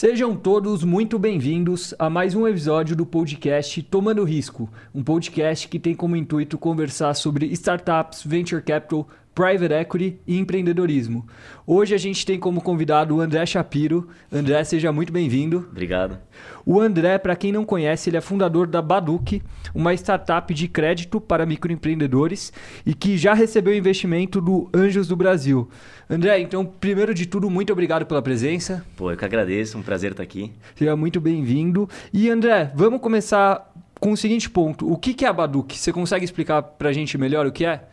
[0.00, 5.78] Sejam todos muito bem-vindos a mais um episódio do podcast Tomando Risco, um podcast que
[5.78, 11.26] tem como intuito conversar sobre startups, venture capital, private equity e empreendedorismo.
[11.66, 14.08] Hoje a gente tem como convidado o André Shapiro.
[14.30, 15.68] André, seja muito bem-vindo.
[15.70, 16.18] Obrigado.
[16.66, 19.42] O André, para quem não conhece, ele é fundador da Baduc,
[19.74, 22.52] uma startup de crédito para microempreendedores
[22.84, 25.68] e que já recebeu investimento do Anjos do Brasil.
[26.08, 28.84] André, então, primeiro de tudo, muito obrigado pela presença.
[28.96, 30.52] Pô, eu que agradeço, um prazer estar aqui.
[30.74, 31.88] Seja muito bem-vindo.
[32.12, 34.90] E André, vamos começar com o seguinte ponto.
[34.90, 35.76] O que é a Baduc?
[35.76, 37.84] Você consegue explicar para a gente melhor o que é?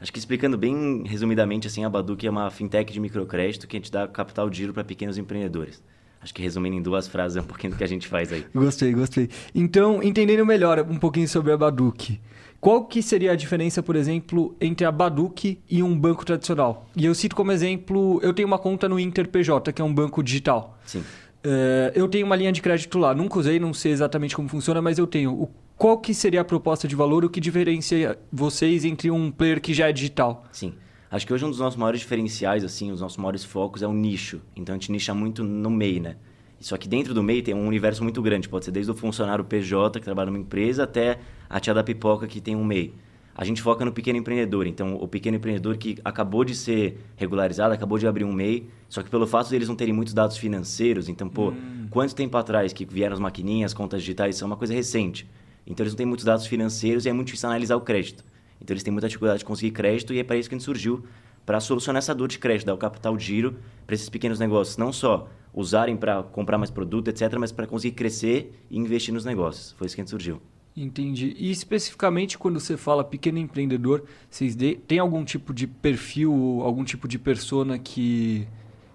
[0.00, 3.78] Acho que explicando bem resumidamente, assim, a Baduc é uma fintech de microcrédito que a
[3.78, 5.82] gente dá capital de giro para pequenos empreendedores.
[6.22, 8.44] Acho que resumindo em duas frases é um pouquinho do que a gente faz aí.
[8.54, 9.28] Gostei, gostei.
[9.54, 12.20] Então, entendendo melhor um pouquinho sobre a Baduc,
[12.60, 16.86] qual que seria a diferença, por exemplo, entre a Baduc e um banco tradicional?
[16.94, 20.22] E eu cito como exemplo, eu tenho uma conta no InterPJ, que é um banco
[20.22, 20.78] digital.
[20.84, 21.02] Sim.
[21.42, 24.82] É, eu tenho uma linha de crédito lá, nunca usei, não sei exatamente como funciona,
[24.82, 25.32] mas eu tenho.
[25.32, 29.62] O, qual que seria a proposta de valor, o que diferencia vocês entre um player
[29.62, 30.44] que já é digital?
[30.52, 30.74] Sim.
[31.10, 33.92] Acho que hoje um dos nossos maiores diferenciais, assim, os nossos maiores focos é o
[33.94, 34.42] nicho.
[34.54, 36.16] Então a gente nicha muito no MEI, né?
[36.60, 38.46] Só que dentro do MEI tem um universo muito grande.
[38.46, 42.26] Pode ser desde o funcionário PJ, que trabalha numa empresa, até a tia da pipoca,
[42.26, 42.92] que tem um MEI.
[43.34, 44.66] A gente foca no pequeno empreendedor.
[44.66, 49.02] Então, o pequeno empreendedor que acabou de ser regularizado, acabou de abrir um MEI, só
[49.02, 51.86] que pelo fato de eles não terem muitos dados financeiros, então, pô, hum.
[51.88, 55.26] quanto tempo atrás que vieram as maquininhas, contas digitais, isso é uma coisa recente.
[55.66, 58.24] Então, eles não têm muitos dados financeiros e é muito difícil analisar o crédito.
[58.60, 60.64] Então, eles têm muita dificuldade de conseguir crédito e é para isso que a gente
[60.64, 61.04] surgiu,
[61.46, 64.76] para solucionar essa dor de crédito, dar o capital giro para esses pequenos negócios.
[64.76, 69.24] Não só usarem para comprar mais produto, etc., mas para conseguir crescer e investir nos
[69.24, 69.72] negócios.
[69.72, 70.40] Foi isso que a gente surgiu.
[70.76, 71.34] Entendi.
[71.38, 74.76] E especificamente quando você fala pequeno empreendedor, vocês de...
[74.76, 78.46] tem algum tipo de perfil, algum tipo de persona que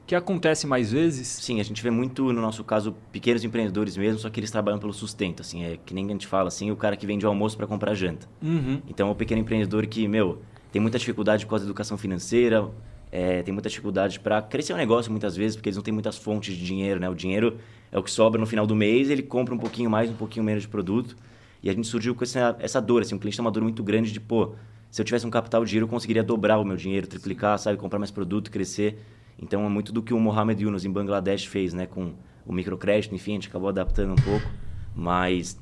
[0.06, 1.28] que acontece mais vezes?
[1.28, 4.80] Sim, a gente vê muito, no nosso caso, pequenos empreendedores mesmo, só que eles trabalham
[4.80, 7.30] pelo sustento, assim, é que nem a gente fala, assim, o cara que vende o
[7.30, 8.28] almoço para comprar janta.
[8.42, 8.82] Uhum.
[8.88, 12.70] Então, é o pequeno empreendedor que, meu, tem muita dificuldade com a educação financeira,
[13.12, 15.94] é, tem muita dificuldade para crescer o um negócio muitas vezes, porque eles não têm
[15.94, 17.10] muitas fontes de dinheiro, né?
[17.10, 17.58] O dinheiro
[17.92, 20.44] é o que sobra no final do mês, ele compra um pouquinho mais, um pouquinho
[20.44, 21.16] menos de produto.
[21.64, 23.82] E a gente surgiu com essa, essa dor, assim, um cliente tem uma dor muito
[23.82, 24.54] grande de, pô,
[24.92, 27.78] se eu tivesse um capital de dinheiro, eu conseguiria dobrar o meu dinheiro, triplicar, sabe?
[27.78, 29.00] Comprar mais produto, crescer.
[29.38, 31.86] Então, é muito do que o Mohamed Yunus em Bangladesh fez, né?
[31.86, 32.14] Com
[32.46, 34.48] o microcrédito, enfim, a gente acabou adaptando um pouco.
[34.96, 35.60] Mas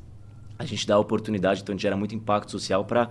[0.58, 3.10] a gente dá a oportunidade, então a gente gera muito impacto social para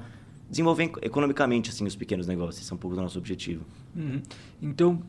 [0.49, 2.63] desenvolver economicamente assim os pequenos negócios.
[2.63, 3.65] Esse é um pouco do nosso objetivo.
[3.97, 4.23] Uhum.
[4.61, 5.03] Então,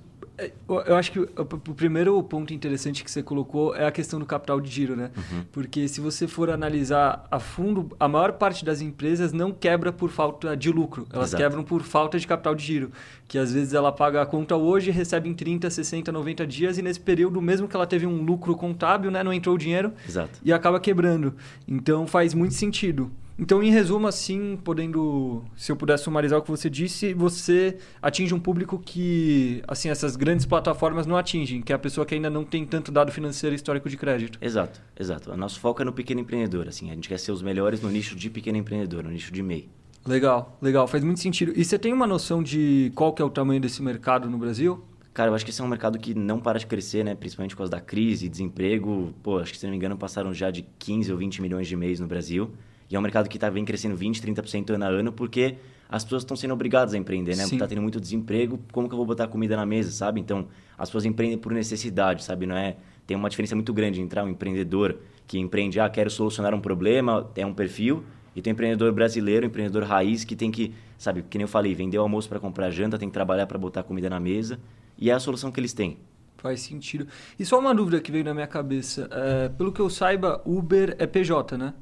[0.68, 4.60] eu acho que o primeiro ponto interessante que você colocou é a questão do capital
[4.60, 5.12] de giro, né?
[5.16, 5.44] Uhum.
[5.52, 10.10] Porque se você for analisar a fundo, a maior parte das empresas não quebra por
[10.10, 11.44] falta de lucro, elas Exato.
[11.44, 12.92] quebram por falta de capital de giro.
[13.28, 16.82] Que às vezes ela paga a conta hoje, recebe em 30, 60, 90 dias e
[16.82, 20.40] nesse período, mesmo que ela teve um lucro contábil, né, não entrou o dinheiro Exato.
[20.44, 21.36] e acaba quebrando.
[21.68, 23.12] Então faz muito sentido.
[23.38, 28.34] Então, em resumo, assim, podendo, se eu pudesse sumarizar o que você disse, você atinge
[28.34, 32.30] um público que, assim, essas grandes plataformas não atingem, que é a pessoa que ainda
[32.30, 34.38] não tem tanto dado financeiro histórico de crédito.
[34.40, 35.32] Exato, exato.
[35.32, 37.90] O nosso foco é no pequeno empreendedor, assim, a gente quer ser os melhores no
[37.90, 39.68] nicho de pequeno empreendedor, no nicho de MEI.
[40.06, 41.54] Legal, legal, faz muito sentido.
[41.56, 44.84] E você tem uma noção de qual que é o tamanho desse mercado no Brasil?
[45.14, 47.16] Cara, eu acho que esse é um mercado que não para de crescer, né?
[47.16, 49.14] Principalmente por causa da crise, desemprego.
[49.24, 51.76] Pô, acho que se não me engano passaram já de 15 ou 20 milhões de
[51.76, 52.52] MEIs no Brasil.
[52.90, 55.56] E é um mercado que está vem crescendo 20%, 30% ano a ano, porque
[55.90, 57.44] as pessoas estão sendo obrigadas a empreender, né?
[57.44, 60.20] Está tendo muito desemprego, como que eu vou botar comida na mesa, sabe?
[60.20, 62.46] Então, as pessoas empreendem por necessidade, sabe?
[62.46, 62.78] Não é...
[63.06, 67.30] Tem uma diferença muito grande entre um empreendedor que empreende, ah, quero solucionar um problema,
[67.36, 68.04] é um perfil,
[68.36, 71.48] e tem um empreendedor brasileiro, um empreendedor raiz, que tem que, sabe, que nem eu
[71.48, 74.60] falei, vender o almoço para comprar janta, tem que trabalhar para botar comida na mesa,
[74.98, 75.98] e é a solução que eles têm.
[76.38, 77.08] Faz sentido.
[77.40, 79.08] E só uma dúvida que veio na minha cabeça.
[79.12, 81.74] É, pelo que eu saiba, Uber é PJ, né?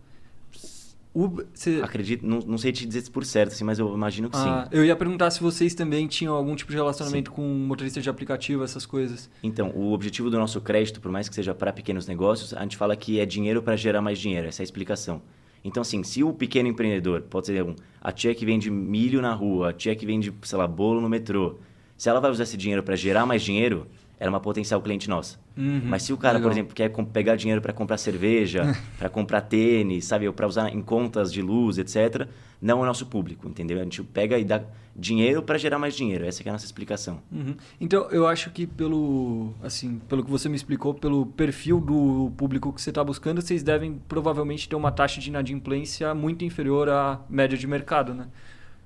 [1.13, 1.81] Você...
[1.83, 4.77] Acredito, não, não sei te dizer por certo, assim, mas eu imagino que ah, sim.
[4.77, 7.35] Eu ia perguntar se vocês também tinham algum tipo de relacionamento sim.
[7.35, 9.29] com motoristas de aplicativo, essas coisas.
[9.43, 12.77] Então, o objetivo do nosso crédito, por mais que seja para pequenos negócios, a gente
[12.77, 15.21] fala que é dinheiro para gerar mais dinheiro, essa é a explicação.
[15.63, 19.33] Então, assim, se o pequeno empreendedor, pode ser um, a tia que vende milho na
[19.33, 21.59] rua, a tia que vende, sei lá, bolo no metrô,
[21.97, 23.85] se ela vai usar esse dinheiro para gerar mais dinheiro,
[24.21, 25.39] era uma potencial cliente nossa.
[25.57, 26.47] Uhum, Mas se o cara, legal.
[26.47, 30.79] por exemplo, quer pegar dinheiro para comprar cerveja, para comprar tênis, sabe, para usar em
[30.79, 32.27] contas de luz, etc.,
[32.61, 33.79] não é o nosso público, entendeu?
[33.79, 34.61] A gente pega e dá
[34.95, 36.23] dinheiro para gerar mais dinheiro.
[36.23, 37.19] Essa é a nossa explicação.
[37.31, 37.55] Uhum.
[37.79, 42.71] Então, eu acho que pelo, assim, pelo que você me explicou, pelo perfil do público
[42.71, 47.19] que você está buscando, vocês devem provavelmente ter uma taxa de inadimplência muito inferior à
[47.27, 48.27] média de mercado, né?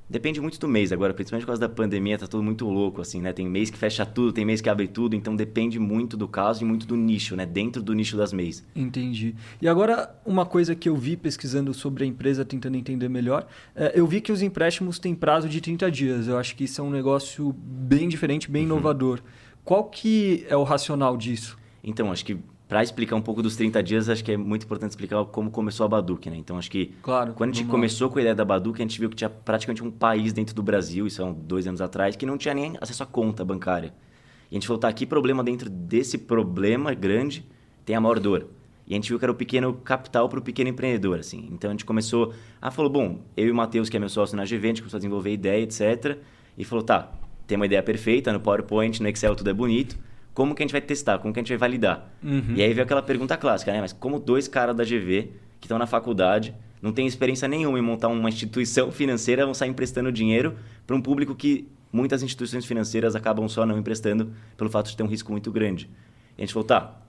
[0.07, 3.19] Depende muito do mês agora, principalmente por causa da pandemia, tá tudo muito louco, assim,
[3.21, 3.33] né?
[3.33, 6.63] Tem mês que fecha tudo, tem mês que abre tudo, então depende muito do caso
[6.63, 7.43] e muito do nicho, né?
[7.43, 8.63] Dentro do nicho das mês.
[8.75, 9.35] Entendi.
[9.59, 13.93] E agora, uma coisa que eu vi pesquisando sobre a empresa, tentando entender melhor, é,
[13.95, 16.27] eu vi que os empréstimos têm prazo de 30 dias.
[16.27, 18.73] Eu acho que isso é um negócio bem diferente, bem uhum.
[18.73, 19.21] inovador.
[19.63, 21.57] Qual que é o racional disso?
[21.83, 22.37] Então, acho que
[22.67, 25.85] para explicar um pouco dos 30 dias, acho que é muito importante explicar como começou
[25.85, 26.37] a Baduc, né?
[26.37, 28.99] Então, acho que claro, quando a gente começou com a ideia da Baduc, a gente
[28.99, 32.25] viu que tinha praticamente um país dentro do Brasil, isso há dois anos atrás, que
[32.25, 33.93] não tinha nem acesso à conta bancária.
[34.49, 37.45] E a gente falou, tá, que problema dentro desse problema grande
[37.85, 38.47] tem a maior dor?
[38.87, 41.47] E a gente viu que era o pequeno capital para o pequeno empreendedor, assim.
[41.51, 42.33] Então, a gente começou...
[42.61, 44.81] Ah, falou, bom, eu e o Matheus, que é meu sócio na GV, a gente
[44.81, 46.19] começou a desenvolver ideia, etc.
[46.55, 47.11] E falou, tá,
[47.47, 49.97] tem uma ideia perfeita, no PowerPoint, no Excel tudo é bonito
[50.35, 52.13] como que a gente vai testar, como que a gente vai validar.
[52.21, 52.53] Uhum.
[52.55, 53.79] E aí veio aquela pergunta clássica, né?
[53.79, 57.81] Mas como dois caras da GV que estão na faculdade, não têm experiência nenhuma em
[57.81, 60.55] montar uma instituição financeira, vão sair emprestando dinheiro
[60.85, 65.03] para um público que muitas instituições financeiras acabam só não emprestando pelo fato de ter
[65.03, 65.89] um risco muito grande.
[66.37, 67.01] E a gente falou, tá,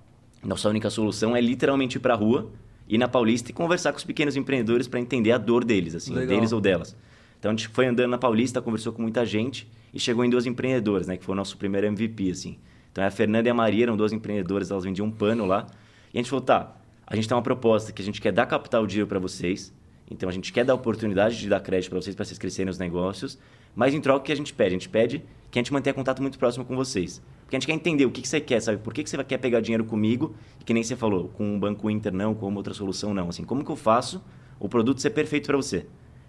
[0.45, 2.49] nossa única solução é literalmente ir para a rua,
[2.89, 6.15] ir na Paulista e conversar com os pequenos empreendedores para entender a dor deles, assim,
[6.15, 6.37] Legal.
[6.37, 6.97] deles ou delas.
[7.41, 10.47] Então a gente foi andando na Paulista, conversou com muita gente e chegou em duas
[10.47, 12.57] empreendedoras, né, que foi o nosso primeiro MVP, assim.
[12.97, 15.67] Então a Fernanda e a Maria eram duas empreendedoras, elas vendiam um pano lá.
[16.15, 18.47] E a gente falou, tá, a gente tem uma proposta que a gente quer dar
[18.47, 19.71] capital dinheiro para vocês.
[20.11, 22.79] Então a gente quer dar oportunidade de dar crédito para vocês, para vocês crescerem os
[22.79, 23.39] negócios.
[23.75, 24.69] Mas em troca o que a gente pede?
[24.69, 27.21] A gente pede que a gente mantenha contato muito próximo com vocês.
[27.43, 28.79] Porque a gente quer entender o que, que você quer, sabe?
[28.79, 30.35] Por que, que você quer pegar dinheiro comigo,
[30.65, 33.29] que nem você falou, com um banco Inter não, com outra solução não.
[33.29, 34.25] Assim, como que eu faço
[34.59, 35.85] o produto ser perfeito para você?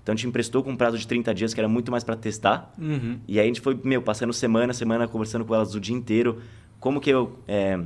[0.07, 2.15] Então a gente emprestou com um prazo de 30 dias, que era muito mais para
[2.15, 2.73] testar.
[2.79, 3.19] Uhum.
[3.27, 6.41] E aí a gente foi, meu, passando semana, semana, conversando com elas o dia inteiro
[6.79, 7.37] como que eu...
[7.45, 7.77] É,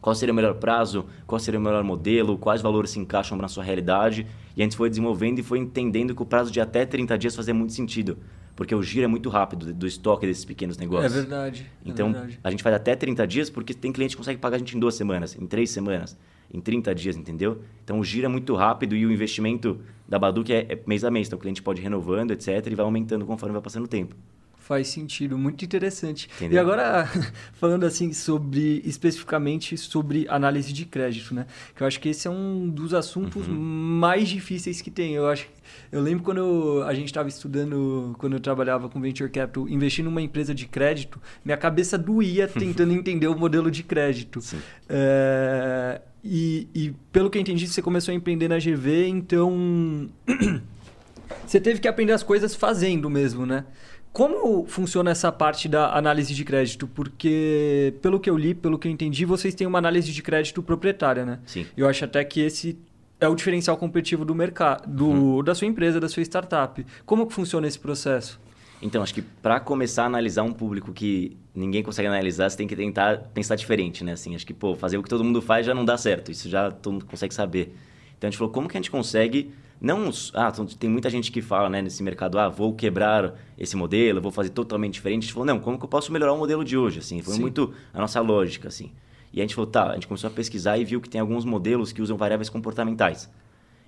[0.00, 3.48] qual seria o melhor prazo, qual seria o melhor modelo, quais valores se encaixam na
[3.48, 4.24] sua realidade.
[4.56, 7.34] E a gente foi desenvolvendo e foi entendendo que o prazo de até 30 dias
[7.34, 8.16] fazia muito sentido.
[8.54, 11.12] Porque o giro é muito rápido do estoque desses pequenos negócios.
[11.12, 11.66] É verdade.
[11.84, 12.38] É então, é verdade.
[12.44, 14.78] a gente faz até 30 dias porque tem cliente que consegue pagar a gente em
[14.78, 16.16] duas semanas, em três semanas,
[16.54, 17.62] em 30 dias, entendeu?
[17.82, 21.10] Então, o giro é muito rápido e o investimento da Baduc é, é mês a
[21.10, 21.26] mês.
[21.26, 22.66] Então, o cliente pode ir renovando, etc.
[22.66, 24.16] E vai aumentando conforme vai passando o tempo.
[24.56, 26.28] Faz sentido, muito interessante.
[26.36, 26.56] Entendeu?
[26.56, 27.06] E agora,
[27.54, 31.46] falando assim sobre, especificamente sobre análise de crédito, né?
[31.74, 33.54] Que eu acho que esse é um dos assuntos uhum.
[33.54, 35.14] mais difíceis que tem.
[35.14, 35.46] Eu acho
[35.90, 40.04] eu lembro quando eu, a gente estava estudando, quando eu trabalhava com Venture Capital, investir
[40.04, 44.40] numa empresa de crédito, minha cabeça doía tentando entender o modelo de crédito.
[44.88, 46.00] É,
[46.30, 50.08] e, e, pelo que eu entendi, você começou a empreender na GV, então
[51.46, 53.64] você teve que aprender as coisas fazendo mesmo, né?
[54.12, 56.86] Como funciona essa parte da análise de crédito?
[56.86, 60.62] Porque, pelo que eu li, pelo que eu entendi, vocês têm uma análise de crédito
[60.62, 61.38] proprietária, né?
[61.46, 61.66] Sim.
[61.76, 62.78] Eu acho até que esse
[63.20, 65.42] é o diferencial competitivo do mercado, do, uhum.
[65.42, 66.84] da sua empresa, da sua startup.
[67.06, 68.38] Como que funciona esse processo?
[68.80, 72.66] Então, acho que para começar a analisar um público que ninguém consegue analisar, você tem
[72.66, 74.12] que tentar pensar diferente, né?
[74.12, 76.30] Assim, acho que, pô, fazer o que todo mundo faz já não dá certo.
[76.30, 77.74] Isso já todo mundo consegue saber.
[78.16, 81.40] Então, a gente falou, como que a gente consegue não, ah, tem muita gente que
[81.40, 85.22] fala, né, nesse mercado, ah, vou quebrar esse modelo, vou fazer totalmente diferente.
[85.22, 87.22] A gente falou, não, como que eu posso melhorar o modelo de hoje, assim?
[87.22, 87.40] Foi Sim.
[87.40, 88.90] muito a nossa lógica, assim.
[89.32, 91.44] E a gente falou, tá, a gente começou a pesquisar e viu que tem alguns
[91.44, 93.30] modelos que usam variáveis comportamentais.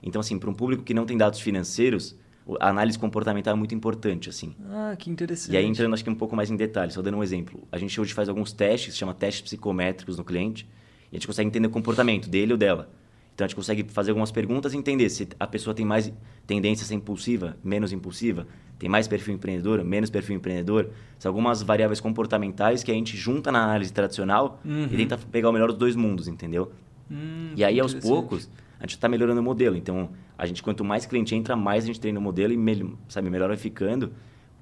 [0.01, 2.15] Então, assim, para um público que não tem dados financeiros,
[2.59, 4.55] a análise comportamental é muito importante, assim.
[4.71, 5.55] Ah, que interessante.
[5.55, 7.67] E aí, entrando acho que um pouco mais em detalhes, só dando um exemplo.
[7.71, 10.67] A gente hoje faz alguns testes, chama testes psicométricos no cliente,
[11.13, 12.91] e a gente consegue entender o comportamento dele ou dela.
[13.35, 16.13] Então a gente consegue fazer algumas perguntas e entender se a pessoa tem mais
[16.47, 18.47] tendência a ser impulsiva, menos impulsiva,
[18.79, 20.91] tem mais perfil empreendedor, menos perfil empreendedor.
[21.19, 24.89] São algumas variáveis comportamentais que a gente junta na análise tradicional uhum.
[24.91, 26.73] e tenta pegar o melhor dos dois mundos, entendeu?
[27.11, 28.49] Hum, e aí aos poucos
[28.81, 29.77] a gente está melhorando o modelo.
[29.77, 32.97] Então a gente quanto mais cliente entra, mais a gente treina o modelo e me,
[33.09, 34.13] sabe melhor vai ficando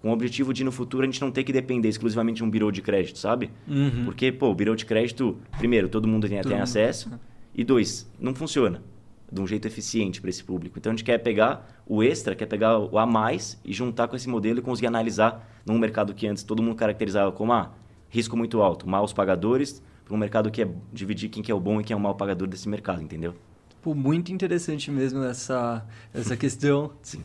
[0.02, 2.50] com o objetivo de no futuro a gente não ter que depender exclusivamente de um
[2.50, 3.50] birô de crédito, sabe?
[3.66, 4.04] Uhum.
[4.04, 7.10] Porque, pô, o birô de crédito, primeiro, todo mundo tem, tem acesso.
[7.54, 8.82] E dois, não funciona
[9.30, 10.78] de um jeito eficiente para esse público.
[10.78, 14.16] Então a gente quer pegar o extra, quer pegar o a mais e juntar com
[14.16, 17.72] esse modelo e conseguir analisar num mercado que antes todo mundo caracterizava como ah,
[18.08, 21.60] risco muito alto, maus pagadores, para um mercado que é dividir quem que é o
[21.60, 23.34] bom e quem é o mau pagador desse mercado, entendeu?
[23.82, 26.92] Pô, muito interessante mesmo essa, essa questão.
[27.02, 27.22] Sim.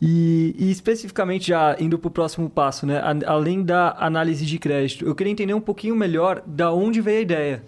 [0.00, 3.00] E, e, especificamente já indo para o próximo passo, né?
[3.26, 7.22] além da análise de crédito, eu queria entender um pouquinho melhor da onde veio a
[7.22, 7.64] ideia.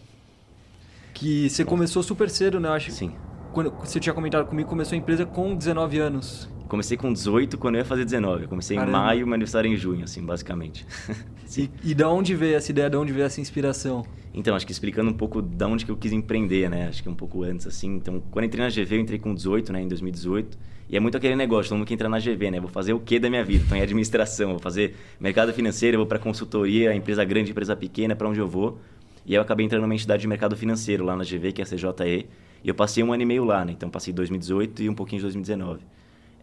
[1.15, 2.69] Que você começou super cedo, né?
[2.69, 3.13] Eu acho Sim.
[3.53, 6.49] Quando você tinha comentado comigo, começou a empresa com 19 anos.
[6.71, 8.47] Comecei com 18 quando eu ia fazer 19.
[8.47, 8.97] comecei Caramba.
[8.97, 10.87] em maio, meu aniversário em junho, assim, basicamente.
[11.59, 14.07] e, e da onde veio essa ideia, de onde veio essa inspiração?
[14.33, 16.87] Então, acho que explicando um pouco de onde que eu quis empreender, né?
[16.87, 17.97] Acho que um pouco antes, assim.
[17.97, 19.83] Então, quando entrei na GV, eu entrei com 18, né?
[19.83, 20.57] Em 2018.
[20.89, 22.61] E é muito aquele negócio, todo mundo que entra na GV, né?
[22.61, 23.65] Vou fazer o que da minha vida?
[23.65, 28.29] Estou em administração, vou fazer mercado financeiro, vou para consultoria, empresa grande, empresa pequena, para
[28.29, 28.79] onde eu vou.
[29.27, 31.65] E aí eu acabei entrando numa entidade de mercado financeiro lá na GV, que é
[31.65, 32.29] a CJE.
[32.63, 33.73] E eu passei um ano e meio lá, né?
[33.73, 35.81] Então, passei 2018 e um pouquinho de 2019.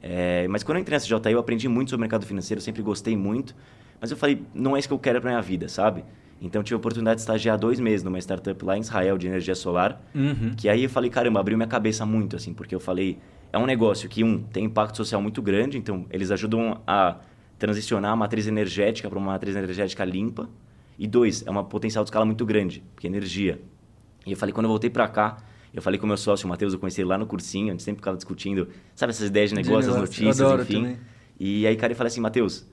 [0.01, 3.15] É, mas quando eu entrei na CJE, eu aprendi muito sobre mercado financeiro, sempre gostei
[3.15, 3.55] muito.
[3.99, 6.03] Mas eu falei, não é isso que eu quero para minha vida, sabe?
[6.39, 9.55] Então, tive a oportunidade de estagiar dois meses numa startup lá em Israel de energia
[9.55, 10.01] solar.
[10.13, 10.53] Uhum.
[10.55, 13.17] Que aí eu falei, caramba, abriu minha cabeça muito, assim, porque eu falei,
[13.51, 17.17] é um negócio que, um, tem impacto social muito grande, então eles ajudam a
[17.57, 20.47] transicionar a matriz energética para uma matriz energética limpa.
[20.99, 23.59] E dois, é uma potencial de escala muito grande, porque é energia.
[24.25, 25.37] E eu falei, quando eu voltei para cá,
[25.77, 27.69] eu falei com o meu sócio, o Matheus, eu conheci ele lá no cursinho, a
[27.69, 30.81] gente sempre ficava discutindo, sabe, essas ideias de negócio, de as notícias, enfim.
[30.81, 30.97] Também.
[31.39, 32.65] E aí, cara, eu falei assim, Matheus,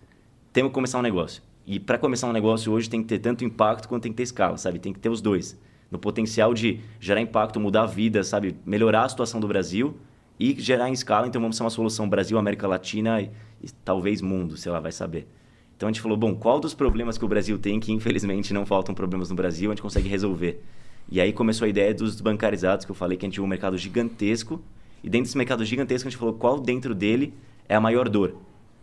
[0.55, 1.43] temos que começar um negócio.
[1.67, 4.23] E para começar um negócio hoje tem que ter tanto impacto quanto tem que ter
[4.23, 4.79] escala, sabe?
[4.79, 5.61] Tem que ter os dois.
[5.91, 8.57] No potencial de gerar impacto, mudar a vida, sabe?
[8.65, 9.99] Melhorar a situação do Brasil
[10.41, 11.27] e gerar em escala.
[11.27, 13.31] Então vamos ser uma solução Brasil, América Latina e,
[13.63, 15.29] e talvez mundo, sei lá, vai saber.
[15.77, 18.65] Então a gente falou, bom, qual dos problemas que o Brasil tem, que infelizmente não
[18.65, 20.65] faltam problemas no Brasil, a gente consegue resolver?
[21.15, 23.47] E aí começou a ideia dos bancarizados, que eu falei que a gente tinha um
[23.47, 24.61] mercado gigantesco.
[25.01, 27.33] E dentro desse mercado gigantesco a gente falou qual dentro dele
[27.69, 28.35] é a maior dor.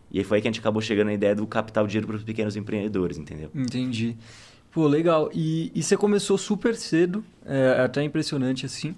[0.10, 2.16] E aí foi aí que a gente acabou chegando na ideia do capital dinheiro para
[2.16, 3.52] os pequenos empreendedores, entendeu?
[3.54, 4.16] Entendi.
[4.72, 5.30] Pô, legal.
[5.34, 8.96] E, e você começou super cedo, é até impressionante assim.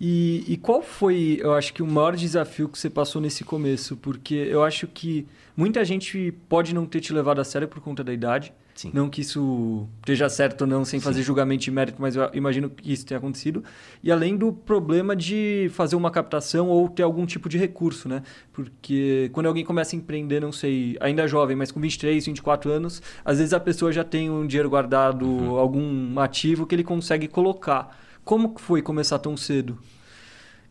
[0.00, 3.96] E, e qual foi, eu acho que o maior desafio que você passou nesse começo?
[3.96, 5.24] Porque eu acho que
[5.56, 8.52] muita gente pode não ter te levado a sério por conta da idade.
[8.74, 8.90] Sim.
[8.94, 11.04] Não que isso esteja certo ou não, sem Sim.
[11.04, 13.62] fazer julgamento de mérito, mas eu imagino que isso tenha acontecido.
[14.02, 18.22] E além do problema de fazer uma captação ou ter algum tipo de recurso, né?
[18.52, 23.02] Porque quando alguém começa a empreender, não sei, ainda jovem, mas com 23, 24 anos,
[23.24, 25.56] às vezes a pessoa já tem um dinheiro guardado, Uhum.
[25.58, 27.98] algum ativo que ele consegue colocar.
[28.24, 29.78] Como foi começar tão cedo?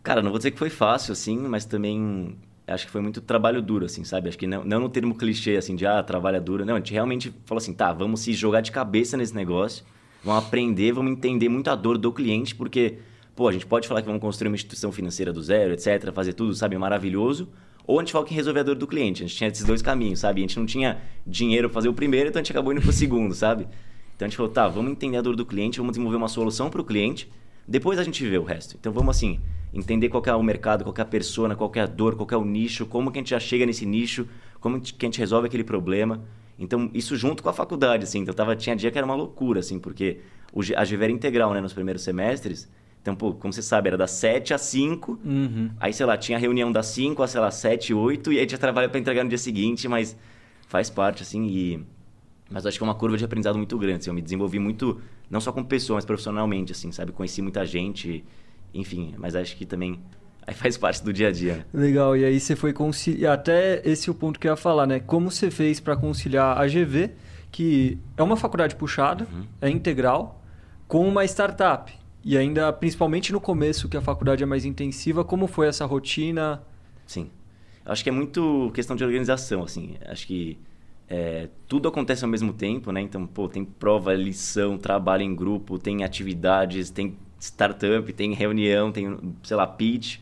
[0.04, 2.36] Cara, não vou dizer que foi fácil, assim, mas também
[2.68, 4.30] acho que foi muito trabalho duro, assim, sabe?
[4.30, 6.66] Acho que não, não no termo clichê, assim, de, ah, trabalha duro.
[6.66, 9.84] Não, a gente realmente falou assim, tá, vamos se jogar de cabeça nesse negócio,
[10.24, 12.98] vamos aprender, vamos entender muito a dor do cliente, porque,
[13.36, 16.34] pô, a gente pode falar que vamos construir uma instituição financeira do zero, etc., fazer
[16.34, 17.50] tudo, sabe, maravilhoso,
[17.86, 19.24] ou a gente fala que resolver a dor do cliente.
[19.24, 20.42] A gente tinha esses dois caminhos, sabe?
[20.42, 22.94] A gente não tinha dinheiro para fazer o primeiro, então a gente acabou indo pro
[22.94, 23.68] segundo, sabe?
[24.16, 26.70] Então a gente falou, tá, vamos entender a dor do cliente, vamos desenvolver uma solução
[26.70, 27.28] para o cliente,
[27.68, 28.76] depois a gente vê o resto.
[28.80, 29.40] Então vamos assim,
[29.74, 32.28] entender qual é o mercado, qual é a persona, qual que é a dor, qual
[32.28, 34.28] que é o nicho, como que a gente já chega nesse nicho,
[34.60, 36.24] como que a gente resolve aquele problema.
[36.58, 38.20] Então isso junto com a faculdade, assim.
[38.20, 40.20] Então tava, tinha dia que era uma loucura, assim, porque
[40.76, 42.70] a GV era integral, né, nos primeiros semestres.
[43.02, 45.20] Então, pô, como você sabe, era das 7 às 5.
[45.26, 45.72] Uhum.
[45.80, 48.60] Aí, sei lá, tinha reunião das 5 às, sei lá, 7, 8, e aí tinha
[48.60, 50.16] trabalho para entregar no dia seguinte, mas
[50.68, 51.84] faz parte, assim, e...
[52.52, 55.00] Mas acho que é uma curva de aprendizado muito grande, assim, eu me desenvolvi muito,
[55.30, 57.12] não só como pessoa, mas profissionalmente, assim, sabe?
[57.12, 58.24] Conheci muita gente,
[58.74, 60.00] enfim, mas acho que também
[60.46, 61.66] aí faz parte do dia a dia.
[61.74, 63.34] Legal, e aí você foi conciliar.
[63.36, 65.00] Até esse é o ponto que eu ia falar, né?
[65.00, 67.12] Como você fez para conciliar a GV,
[67.52, 69.46] que é uma faculdade puxada, Uhum.
[69.62, 70.42] é integral,
[70.88, 71.92] com uma startup.
[72.24, 76.62] E ainda, principalmente no começo, que a faculdade é mais intensiva, como foi essa rotina?
[77.08, 77.30] Sim.
[77.86, 79.96] Acho que é muito questão de organização, assim.
[80.06, 80.58] Acho que
[81.14, 83.02] é, tudo acontece ao mesmo tempo, né?
[83.02, 89.36] Então, pô, tem prova, lição, trabalho em grupo, tem atividades, tem startup, tem reunião, tem,
[89.44, 90.20] sei lá, pitch.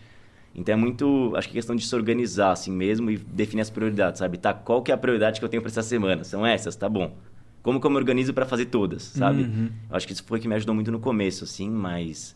[0.56, 4.18] Então é muito, acho que questão de se organizar assim mesmo e definir as prioridades,
[4.18, 4.40] sabe?
[4.40, 6.24] Tá, qual que é a prioridade que eu tenho para essa semana?
[6.24, 7.16] São essas, tá bom.
[7.62, 9.44] Como que eu me organizo para fazer todas, sabe?
[9.44, 9.70] Uhum.
[9.92, 12.36] Eu acho que isso foi que me ajudou muito no começo, assim, mas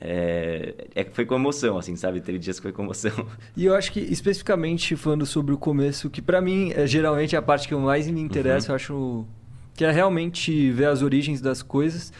[0.00, 2.20] é, é foi com emoção, assim, sabe?
[2.20, 3.12] Teve dias que foi com emoção.
[3.56, 7.42] E eu acho que, especificamente falando sobre o começo, que para mim é geralmente a
[7.42, 9.26] parte que eu mais me interessa, eu acho
[9.74, 12.12] que é realmente ver as origens das coisas.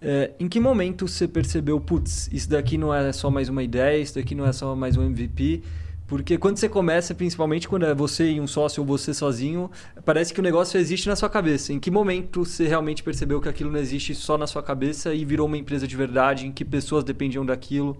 [0.00, 4.00] É, em que momento você percebeu, putz, isso daqui não é só mais uma ideia,
[4.00, 5.62] isso daqui não é só mais um MVP?
[6.08, 9.70] Porque quando você começa, principalmente quando é você e um sócio ou você sozinho,
[10.06, 11.70] parece que o negócio existe na sua cabeça.
[11.70, 15.22] Em que momento você realmente percebeu que aquilo não existe só na sua cabeça e
[15.22, 17.98] virou uma empresa de verdade, em que pessoas dependiam daquilo?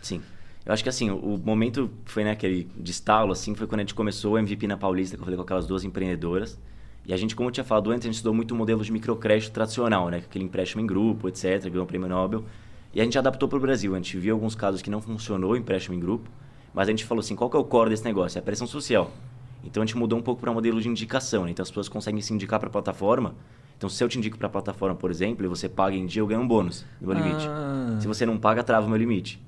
[0.00, 0.22] Sim.
[0.64, 3.82] Eu acho que assim, o momento foi né, aquele de estalo, assim, foi quando a
[3.82, 6.56] gente começou o MVP na Paulista, que eu falei com aquelas duas empreendedoras.
[7.04, 8.92] E a gente, como eu tinha falado antes, a gente estudou muito o modelo de
[8.92, 10.18] microcrédito tradicional, né?
[10.18, 12.44] Aquele empréstimo em grupo, etc., ganhou o prêmio Nobel.
[12.94, 13.94] E a gente adaptou para o Brasil.
[13.94, 16.30] A gente viu alguns casos que não funcionou o empréstimo em grupo,
[16.78, 18.38] mas a gente falou assim, qual que é o core desse negócio?
[18.38, 19.10] É a pressão social.
[19.64, 21.50] Então a gente mudou um pouco para um modelo de indicação, né?
[21.50, 23.34] Então as pessoas conseguem se indicar para a plataforma.
[23.76, 26.22] Então se eu te indico para a plataforma, por exemplo, e você paga em dia,
[26.22, 27.48] eu ganho um bônus no meu limite.
[27.48, 27.98] Ah.
[27.98, 29.42] Se você não paga, trava o meu limite.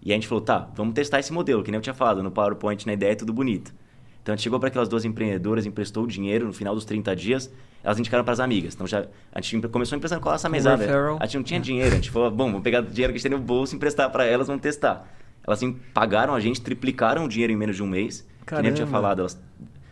[0.00, 2.30] E a gente falou, tá, vamos testar esse modelo, que nem eu tinha falado, no
[2.30, 3.74] PowerPoint, na ideia é tudo bonito.
[4.22, 7.16] Então a gente chegou para aquelas duas empreendedoras, emprestou o dinheiro no final dos 30
[7.16, 7.52] dias,
[7.82, 8.74] elas indicaram para as amigas.
[8.74, 10.84] Então já a gente começou emprestando com essa mesada.
[11.18, 13.18] A gente não tinha dinheiro, a gente falou, bom, vamos pegar o dinheiro que a
[13.18, 15.04] gente tem no bolso, emprestar para elas, vamos testar.
[15.46, 18.26] Elas assim, pagaram a gente, triplicaram o dinheiro em menos de um mês.
[18.44, 18.90] Que nem eu tinha Caramba.
[18.90, 19.40] falado, elas,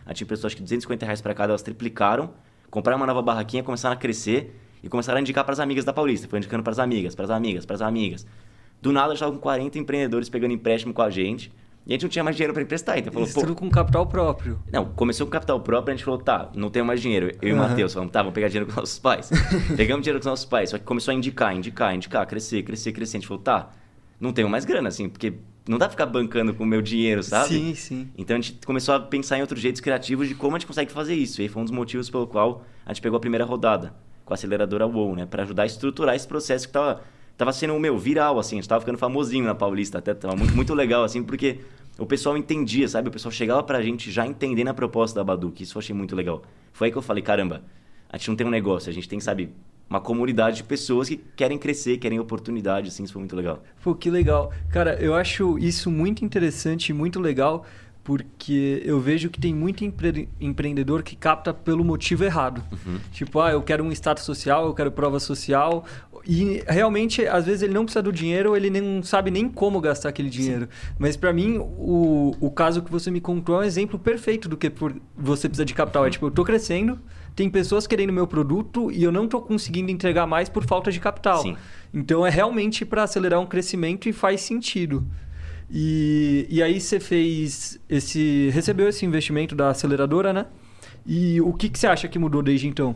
[0.05, 2.31] a gente emprestou acho que 250 reais para cada, elas triplicaram,
[2.69, 5.93] compraram uma nova barraquinha, começaram a crescer e começaram a indicar para as amigas da
[5.93, 6.27] Paulista.
[6.27, 8.25] Foi indicando para as amigas, para as amigas, para as amigas.
[8.81, 11.51] Do nada, já estava com 40 empreendedores pegando empréstimo com a gente.
[11.87, 12.97] E a gente não tinha mais dinheiro para emprestar.
[12.97, 14.59] Então falou, Isso tudo com capital próprio.
[14.71, 17.31] não, começou com capital próprio, a gente falou, tá, não tenho mais dinheiro.
[17.41, 17.57] Eu e o.
[17.57, 19.29] Matheus falamos, tá, vamos pegar dinheiro com os nossos pais.
[19.77, 22.91] Pegamos dinheiro com os nossos pais, só que começou a indicar, indicar, indicar, crescer, crescer,
[22.91, 23.17] crescer.
[23.17, 23.69] A gente falou, tá,
[24.19, 25.33] não tenho mais grana, assim, porque
[25.67, 27.49] não dá pra ficar bancando com o meu dinheiro, sabe?
[27.49, 28.09] Sim, sim.
[28.17, 30.91] Então a gente começou a pensar em outros jeitos criativos de como a gente consegue
[30.91, 31.41] fazer isso.
[31.41, 33.93] E aí foi um dos motivos pelo qual a gente pegou a primeira rodada
[34.23, 35.25] com a aceleradora WOW, né?
[35.25, 37.01] Pra ajudar a estruturar esse processo que tava,
[37.35, 38.57] tava sendo, meu, viral, assim.
[38.57, 40.13] A gente tava ficando famosinho na Paulista até.
[40.13, 41.59] Tava muito, muito legal, assim, porque
[41.97, 43.09] o pessoal entendia, sabe?
[43.09, 45.61] O pessoal chegava pra gente já entendendo a proposta da Baduc.
[45.61, 46.43] Isso eu achei muito legal.
[46.73, 47.63] Foi aí que eu falei, caramba,
[48.09, 49.49] a gente não tem um negócio, a gente tem, sabe,
[49.89, 53.03] uma comunidade de pessoas que querem crescer, querem oportunidade, assim.
[53.03, 53.63] Isso foi muito legal.
[53.83, 54.51] Pô, que legal.
[54.71, 57.65] Cara, eu acho isso muito interessante e muito legal,
[58.03, 62.63] porque eu vejo que tem muito empre- empreendedor que capta pelo motivo errado.
[63.11, 65.85] Tipo, ah, eu quero um status social, eu quero prova social.
[66.27, 70.09] E realmente, às vezes, ele não precisa do dinheiro, ele não sabe nem como gastar
[70.09, 70.67] aquele dinheiro.
[70.97, 74.57] Mas para mim, o, o caso que você me contou é um exemplo perfeito do
[74.57, 76.05] que por- você precisa de capital.
[76.05, 76.99] É tipo, eu tô crescendo,
[77.35, 80.99] tem pessoas querendo meu produto e eu não tô conseguindo entregar mais por falta de
[80.99, 81.41] capital.
[81.41, 81.57] Sim.
[81.93, 85.05] Então é realmente para acelerar um crescimento e faz sentido.
[85.69, 88.49] E, e aí você fez esse.
[88.53, 90.45] recebeu esse investimento da aceleradora, né?
[91.05, 92.95] E o que, que você acha que mudou desde então?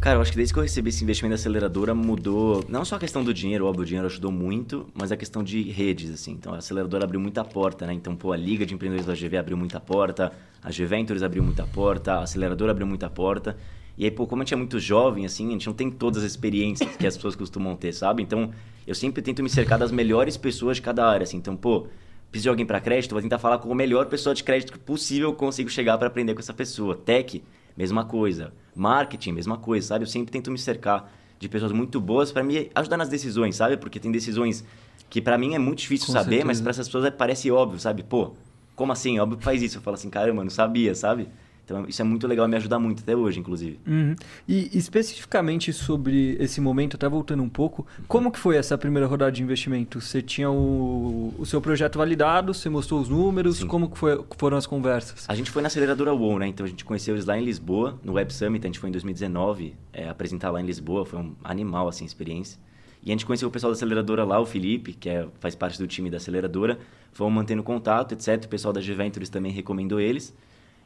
[0.00, 2.94] Cara, eu acho que desde que eu recebi esse investimento da aceleradora mudou não só
[2.94, 6.30] a questão do dinheiro, óbvio, o dinheiro ajudou muito, mas a questão de redes, assim.
[6.30, 7.94] Então a aceleradora abriu muita porta, né?
[7.94, 11.42] Então, pô, a Liga de Empreendedores da GV abriu muita porta, a G Ventures abriu
[11.42, 13.56] muita porta, a aceleradora abriu muita porta.
[13.96, 16.22] E aí, pô, como a gente é muito jovem, assim, a gente não tem todas
[16.22, 18.22] as experiências que as pessoas costumam ter, sabe?
[18.22, 18.52] Então,
[18.86, 21.38] eu sempre tento me cercar das melhores pessoas de cada área, assim.
[21.38, 21.88] Então, pô,
[22.30, 25.30] preciso de alguém para crédito, vou tentar falar com a melhor pessoa de crédito possível
[25.30, 26.94] que eu consigo chegar para aprender com essa pessoa.
[26.94, 27.42] Tech,
[27.78, 28.52] mesma coisa.
[28.74, 30.02] Marketing, mesma coisa, sabe?
[30.02, 33.76] Eu sempre tento me cercar de pessoas muito boas para me ajudar nas decisões, sabe?
[33.76, 34.64] Porque tem decisões
[35.08, 36.62] que para mim é muito difícil Com saber, mas certeza.
[36.64, 38.02] para essas pessoas é- parece óbvio, sabe?
[38.02, 38.32] Pô,
[38.74, 39.18] como assim?
[39.20, 39.78] Óbvio que faz isso.
[39.78, 41.28] Eu falo assim, caramba, não sabia, sabe?
[41.68, 43.78] Então isso é muito legal, me ajuda muito até hoje, inclusive.
[43.86, 44.16] Uhum.
[44.48, 49.30] E especificamente sobre esse momento, até voltando um pouco, como que foi essa primeira rodada
[49.30, 50.00] de investimento?
[50.00, 53.66] Você tinha o, o seu projeto validado, você mostrou os números, Sim.
[53.66, 55.26] como que foi- foram as conversas?
[55.28, 56.46] A gente foi na aceleradora WOW, né?
[56.48, 58.92] Então a gente conheceu eles lá em Lisboa, no Web Summit, a gente foi em
[58.92, 62.58] 2019 é, apresentar lá em Lisboa, foi um animal assim experiência.
[63.04, 65.78] E a gente conheceu o pessoal da aceleradora lá, o Felipe, que é, faz parte
[65.78, 66.78] do time da aceleradora,
[67.12, 68.42] fomos mantendo contato, etc.
[68.44, 70.34] O pessoal da G-Ventures também recomendou eles.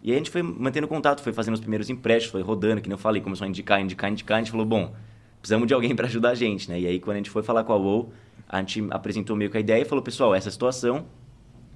[0.03, 2.89] E aí a gente foi mantendo contato, foi fazendo os primeiros empréstimos, foi rodando, que
[2.89, 4.93] nem eu falei, começou a indicar, indicar, indicar, a gente falou, bom,
[5.41, 6.81] precisamos de alguém para ajudar a gente, né?
[6.81, 8.13] E aí quando a gente foi falar com a WOW,
[8.49, 11.07] a gente apresentou meio que a ideia e falou, pessoal, essa é a situação,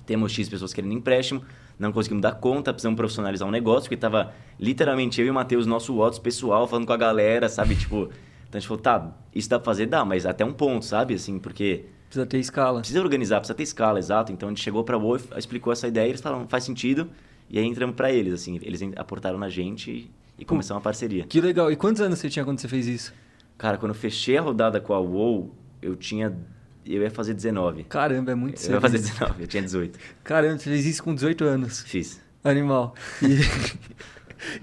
[0.04, 1.42] temos X pessoas querendo empréstimo,
[1.78, 5.66] não conseguimos dar conta, precisamos profissionalizar o negócio, porque tava literalmente eu e o Matheus,
[5.66, 7.76] nosso Whats pessoal, falando com a galera, sabe?
[7.76, 8.08] Tipo,
[8.48, 9.86] então a gente falou, tá, isso dá pra fazer?
[9.86, 11.14] Dá, mas até um ponto, sabe?
[11.14, 12.78] Assim, porque Precisa ter escala.
[12.78, 14.32] precisa organizar, precisa ter escala, exato.
[14.32, 17.10] Então a gente chegou pra Wolf, explicou essa ideia, eles falaram, faz sentido,
[17.48, 21.24] e aí entramos pra eles, assim, eles aportaram na gente e, começamos uma parceria.
[21.24, 21.70] Que legal.
[21.70, 23.14] E quantos anos você tinha quando você fez isso?
[23.56, 26.36] Cara, quando eu fechei a rodada com a WoW, eu tinha.
[26.84, 27.84] Eu ia fazer 19.
[27.84, 28.74] Caramba, é muito Eu cedo.
[28.74, 29.98] ia fazer 19, eu tinha 18.
[30.22, 31.82] Caramba, você fez isso com 18 anos.
[31.82, 32.20] Fiz.
[32.44, 32.94] Animal.
[33.22, 33.38] E,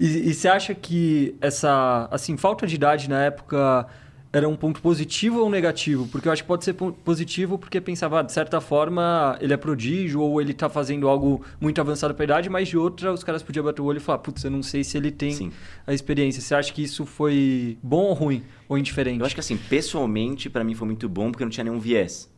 [0.00, 3.86] e, e você acha que essa, assim, falta de idade na época
[4.36, 6.08] era um ponto positivo ou negativo?
[6.08, 9.52] Porque eu acho que pode ser po- positivo porque pensava, ah, de certa forma, ele
[9.52, 13.22] é prodígio ou ele tá fazendo algo muito avançado pra idade, mas de outra os
[13.22, 15.52] caras podiam bater o olho e falar, putz, eu não sei se ele tem Sim.
[15.86, 16.42] a experiência.
[16.42, 18.42] Você acha que isso foi bom ou ruim?
[18.68, 19.20] Ou indiferente?
[19.20, 22.28] Eu acho que assim, pessoalmente, pra mim foi muito bom porque não tinha nenhum viés.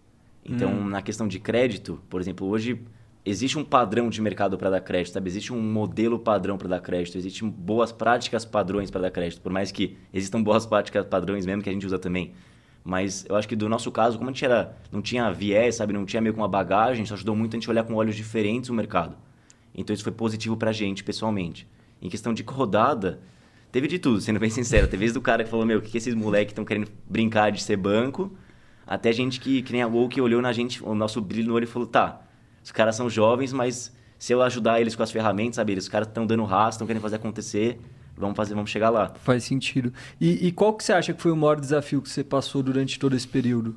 [0.45, 0.89] Então, Hum.
[0.89, 2.79] na questão de crédito, por exemplo, hoje
[3.27, 5.29] existe um padrão de mercado para dar crédito, sabe?
[5.29, 9.51] Existe um modelo padrão para dar crédito, existem boas práticas padrões para dar crédito, por
[9.51, 12.33] mais que existam boas práticas padrões mesmo que a gente usa também.
[12.85, 15.93] Mas eu acho que do nosso caso, como a gente era, não tinha viés, sabe,
[15.93, 18.15] não tinha meio com uma bagagem, isso ajudou muito a gente a olhar com olhos
[18.15, 19.17] diferentes o mercado.
[19.75, 21.69] Então isso foi positivo pra gente pessoalmente.
[22.01, 23.21] Em questão de rodada,
[23.73, 24.87] teve de tudo, sendo bem sincero.
[24.87, 27.51] Teve desde o cara que falou, meu, o que, que esses moleques estão querendo brincar
[27.51, 28.33] de ser banco,
[28.87, 31.55] até gente que, que nem a WoW, que olhou na gente, o nosso brilho no
[31.55, 32.26] olho e falou, tá,
[32.67, 35.89] os caras são jovens, mas se eu ajudar eles com as ferramentas, sabe, eles, os
[35.89, 37.79] caras estão dando raça, estão querendo fazer acontecer,
[38.17, 39.13] vamos fazer, vamos chegar lá.
[39.23, 39.93] Faz sentido.
[40.21, 42.99] E, e qual que você acha que foi o maior desafio que você passou durante
[42.99, 43.77] todo esse período?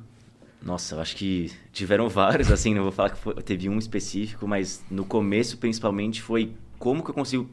[0.60, 4.48] Nossa, eu acho que tiveram vários, assim, não vou falar que foi- teve um específico,
[4.48, 7.48] mas no começo, principalmente, foi como que eu consigo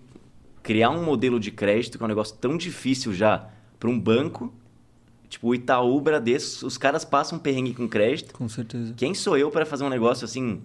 [0.63, 3.47] criar um modelo de crédito que é um negócio tão difícil já
[3.80, 4.52] para um banco,
[5.30, 8.34] tipo o Itaú, Bradesco, os caras passam um perrengue com crédito.
[8.34, 8.91] Com certeza.
[8.97, 10.62] Quem sou eu para fazer um negócio assim,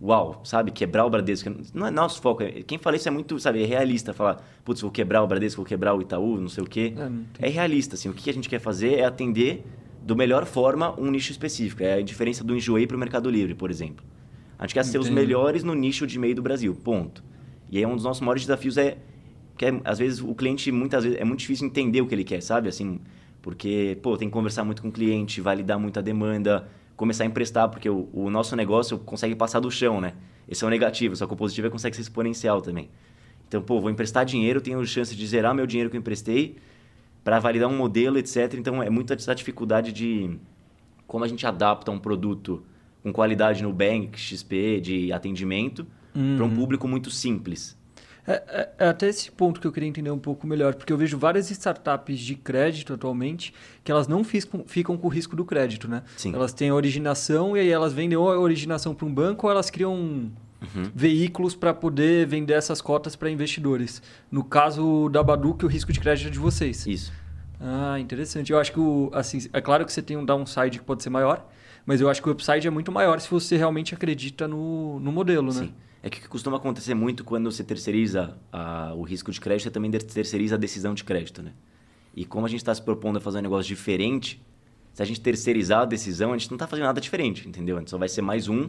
[0.00, 0.70] uau, sabe?
[0.70, 1.50] Quebrar o Bradesco.
[1.72, 2.42] Não é nosso foco.
[2.42, 4.12] é- Quem fala isso é muito, sabe, é realista.
[4.12, 6.92] Falar, putz, vou quebrar o Bradesco, vou quebrar o Itaú, não sei o quê.
[7.38, 8.08] É, É realista, assim.
[8.08, 9.64] O que a gente quer fazer é atender
[10.02, 11.82] do melhor forma um nicho específico.
[11.82, 14.04] É a diferença do Enjoei para o Mercado Livre, por exemplo.
[14.58, 17.24] A gente quer ser os melhores no nicho de meio do Brasil, ponto.
[17.70, 18.98] E aí um dos nossos maiores desafios é
[19.56, 22.24] que é, às vezes o cliente muitas vezes é muito difícil entender o que ele
[22.24, 22.68] quer, sabe?
[22.68, 23.00] Assim,
[23.40, 27.68] porque pô, tem que conversar muito com o cliente, validar muita demanda, começar a emprestar,
[27.68, 30.14] porque o, o nosso negócio consegue passar do chão, né?
[30.48, 32.90] Esse é o negativo, só que o positivo é que consegue ser exponencial também.
[33.48, 36.56] Então, pô, vou emprestar dinheiro, tenho chance de zerar meu dinheiro que eu emprestei
[37.22, 38.54] para validar um modelo, etc.
[38.54, 40.38] Então, é muita essa dificuldade de
[41.06, 42.62] como a gente adapta um produto
[43.02, 45.86] com qualidade no Bank, XP, de atendimento,
[46.36, 47.78] para um público muito simples.
[48.26, 50.96] É, é- é até esse ponto que eu queria entender um pouco melhor, porque eu
[50.96, 55.44] vejo várias startups de crédito atualmente que elas não fiscam- ficam com o risco do
[55.44, 56.02] crédito, né?
[56.16, 56.32] Sim.
[56.34, 59.68] Elas têm originação e aí elas vendem ou a originação para um banco ou elas
[59.70, 60.90] criam Uhum.
[60.94, 64.00] veículos para poder vender essas cotas para investidores.
[64.30, 66.86] No caso da Badu, que o risco de crédito é de vocês.
[66.86, 67.12] Isso.
[67.60, 68.50] Ah, interessante.
[68.52, 71.10] Eu acho que o, assim, é claro que você tem um downside que pode ser
[71.10, 71.46] maior,
[71.86, 75.12] mas eu acho que o upside é muito maior se você realmente acredita no, no
[75.12, 75.60] modelo, né?
[75.66, 75.74] Sim.
[76.02, 79.90] É que costuma acontecer muito quando você terceiriza a- o risco de crédito, você também
[79.90, 81.52] terceiriza a decisão de crédito, né?
[82.14, 84.40] E como a gente está se propondo a fazer um negócio diferente,
[84.92, 87.76] se a gente terceirizar a decisão, a gente não está fazendo nada diferente, entendeu?
[87.76, 88.68] A gente só vai ser mais um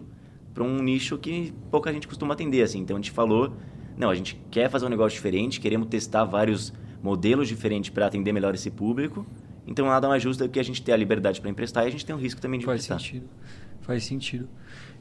[0.53, 2.79] para um nicho que pouca gente costuma atender, assim.
[2.79, 3.53] Então a gente falou,
[3.97, 6.73] não, a gente quer fazer um negócio diferente, queremos testar vários
[7.03, 9.25] modelos diferentes para atender melhor esse público.
[9.67, 11.91] Então nada mais justo do que a gente ter a liberdade para emprestar e a
[11.91, 12.99] gente tem o risco também de Faz emprestar.
[12.99, 13.29] sentido.
[13.81, 14.47] Faz sentido.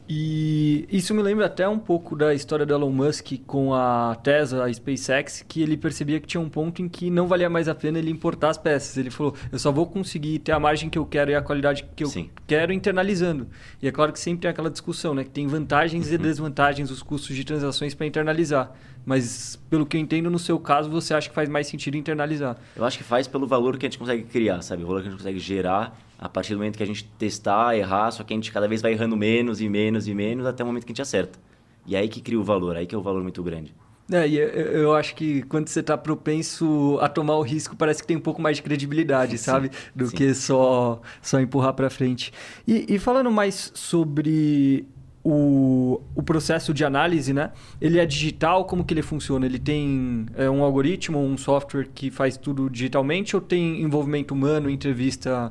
[0.07, 4.66] E isso me lembra até um pouco da história do Elon Musk com a Tesla,
[4.66, 7.74] a SpaceX, que ele percebia que tinha um ponto em que não valia mais a
[7.74, 8.98] pena ele importar as peças.
[8.98, 11.87] Ele falou: eu só vou conseguir ter a margem que eu quero e a qualidade
[11.96, 12.29] que eu Sim.
[12.46, 13.48] quero internalizando.
[13.81, 15.24] E é claro que sempre tem aquela discussão, né?
[15.24, 16.14] Que tem vantagens Uhum.
[16.14, 18.72] e desvantagens, os custos de transações para internalizar.
[19.05, 22.57] Mas, pelo que eu entendo, no seu caso, você acha que faz mais sentido internalizar.
[22.75, 24.83] Eu acho que faz pelo valor que a gente consegue criar, sabe?
[24.83, 27.77] O valor que a gente consegue gerar a partir do momento que a gente testar,
[27.77, 30.62] errar, só que a gente cada vez vai errando menos e menos e menos até
[30.62, 31.38] o momento que a gente acerta.
[31.87, 33.75] E aí que cria o valor, aí que é o valor muito grande.
[34.11, 38.07] É, e eu, acho que quando você está propenso a tomar o risco, parece que
[38.07, 39.71] tem um pouco mais de credibilidade, Sim, sabe?
[39.95, 40.17] Do sim.
[40.17, 42.33] que só, só empurrar para frente.
[42.67, 44.87] E, e falando mais sobre
[45.25, 47.51] o, o processo de análise, né?
[47.81, 49.47] Ele é digital, como que ele funciona?
[49.47, 54.69] Ele tem é, um algoritmo, um software que faz tudo digitalmente ou tem envolvimento humano,
[54.69, 55.51] entrevista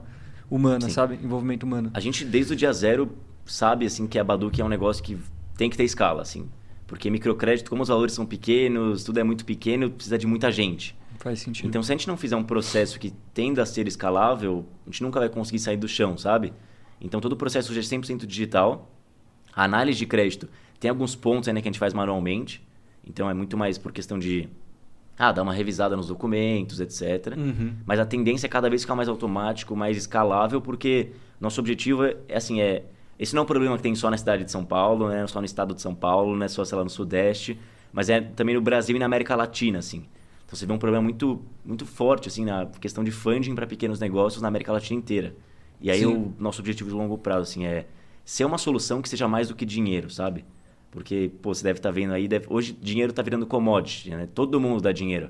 [0.49, 0.91] humana, Sim.
[0.91, 1.19] sabe?
[1.23, 1.89] Envolvimento humano.
[1.93, 3.11] A gente, desde o dia zero,
[3.45, 5.17] sabe assim que a Baduc é um negócio que
[5.57, 6.47] tem que ter escala, assim.
[6.85, 10.95] Porque microcrédito, como os valores são pequenos, tudo é muito pequeno, precisa de muita gente.
[11.17, 11.67] Faz sentido.
[11.67, 15.01] Então, se a gente não fizer um processo que tenda a ser escalável, a gente
[15.01, 16.53] nunca vai conseguir sair do chão, sabe?
[17.01, 18.92] Então, todo o processo hoje é 100% digital.
[19.55, 22.61] A análise de crédito tem alguns pontos ainda que a gente faz manualmente.
[23.05, 24.49] Então, é muito mais por questão de
[25.17, 27.37] ah, dar uma revisada nos documentos, etc.
[27.37, 27.73] Uhum.
[27.85, 32.17] Mas a tendência é cada vez ficar mais automático, mais escalável, porque nosso objetivo é,
[32.27, 32.83] é assim, é...
[33.19, 35.25] Esse não é um problema que tem só na cidade de São Paulo, né?
[35.27, 37.59] só no estado de São Paulo, não é só, sei lá, no Sudeste,
[37.91, 40.05] mas é também no Brasil e na América Latina, assim.
[40.45, 43.99] Então você vê um problema muito, muito forte, assim, na questão de funding para pequenos
[43.99, 45.35] negócios na América Latina inteira.
[45.79, 46.05] E aí Sim.
[46.07, 47.85] o nosso objetivo de longo prazo, assim, é
[48.25, 50.45] ser uma solução que seja mais do que dinheiro, sabe?
[50.91, 54.27] Porque, pô, você deve estar vendo aí, deve- hoje dinheiro está virando commodity, né?
[54.33, 55.29] Todo mundo dá dinheiro.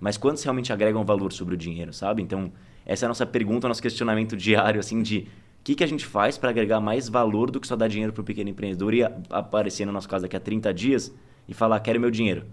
[0.00, 2.22] Mas quantos realmente agregam valor sobre o dinheiro, sabe?
[2.22, 2.50] Então,
[2.84, 5.28] essa é a nossa pergunta, o nosso questionamento diário, assim, de
[5.60, 8.12] o que, que a gente faz para agregar mais valor do que só dar dinheiro
[8.12, 11.14] para o pequeno empreendedor e aparecer, no nosso caso, daqui a 30 dias
[11.46, 12.44] e falar, quero meu dinheiro.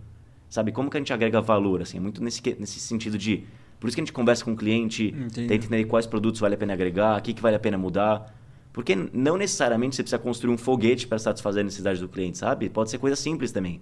[0.48, 0.72] Sabe?
[0.72, 1.98] Como que a gente agrega valor, assim?
[1.98, 3.46] É muito nesse, nesse sentido de...
[3.80, 5.48] Por isso que a gente conversa com o cliente, Entendi.
[5.48, 8.36] tenta entender quais produtos vale a pena agregar, o que, que vale a pena mudar.
[8.80, 12.70] Porque não necessariamente você precisa construir um foguete para satisfazer a necessidade do cliente, sabe?
[12.70, 13.82] Pode ser coisa simples também.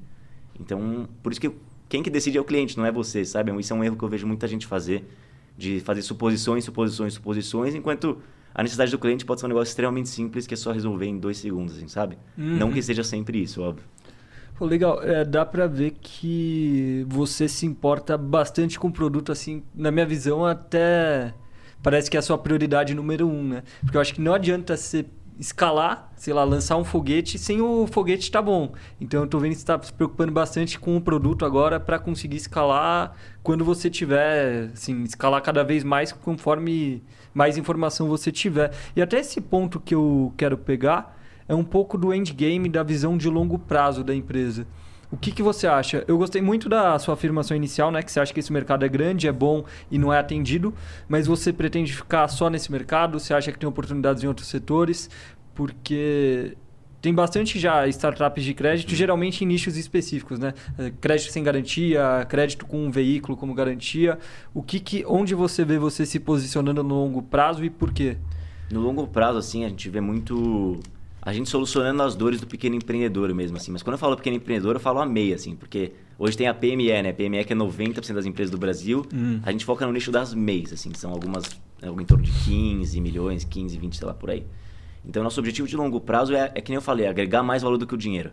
[0.60, 1.52] Então, por isso que
[1.88, 3.56] quem que decide é o cliente, não é você, sabe?
[3.60, 5.08] Isso é um erro que eu vejo muita gente fazer,
[5.56, 8.18] de fazer suposições, suposições, suposições, enquanto
[8.56, 11.20] a necessidade do cliente pode ser um negócio extremamente simples que é só resolver em
[11.20, 12.18] dois segundos, assim, sabe?
[12.36, 12.58] Uhum.
[12.58, 13.86] Não que seja sempre isso, óbvio.
[14.58, 15.00] Pô, legal.
[15.04, 20.08] É, dá pra ver que você se importa bastante com o produto, assim, na minha
[20.08, 21.36] visão, até
[21.82, 23.64] parece que é a sua prioridade número um, né?
[23.82, 25.06] Porque eu acho que não adianta você
[25.40, 28.74] escalar, sei lá, lançar um foguete sem o foguete tá bom.
[29.00, 32.00] Então eu tô vendo que você tá se preocupando bastante com o produto agora para
[32.00, 38.72] conseguir escalar quando você tiver, assim, escalar cada vez mais conforme mais informação você tiver.
[38.96, 41.16] E até esse ponto que eu quero pegar
[41.48, 44.66] é um pouco do endgame da visão de longo prazo da empresa.
[45.10, 46.04] O que, que você acha?
[46.06, 48.04] Eu gostei muito da sua afirmação inicial, né?
[48.04, 50.74] Que você acha que esse mercado é grande, é bom e não é atendido,
[51.08, 53.18] mas você pretende ficar só nesse mercado?
[53.18, 55.10] Você acha que tem oportunidades em outros setores?
[55.56, 56.58] Porque
[57.02, 60.54] tem bastante já startups de crédito, geralmente em nichos específicos, né?
[60.78, 64.20] É, crédito sem garantia, crédito com um veículo como garantia.
[64.54, 68.18] O que, que onde você vê você se posicionando no longo prazo e por quê?
[68.70, 70.82] No longo prazo, assim, a gente vê muito
[71.28, 73.70] a gente solucionando as dores do pequeno empreendedor mesmo, assim.
[73.70, 76.54] Mas quando eu falo pequeno empreendedor, eu falo a meia, assim, porque hoje tem a
[76.54, 77.10] PME, né?
[77.10, 79.06] A PME que é 90% das empresas do Brasil.
[79.14, 79.42] Hum.
[79.44, 81.44] A gente foca no nicho das MEIs, assim, que são algumas,
[81.84, 84.46] algo em torno de 15 milhões, 15, 20, sei lá, por aí.
[85.06, 87.78] Então, nosso objetivo de longo prazo é, é que nem eu falei, agregar mais valor
[87.78, 88.32] do que o dinheiro.